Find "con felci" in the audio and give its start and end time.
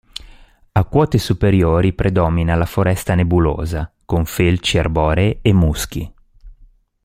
4.03-4.79